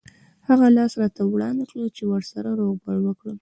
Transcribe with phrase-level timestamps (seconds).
[0.47, 3.29] هغه لاس راته وړاندې کړ چې ورسره روغبړ وکړم.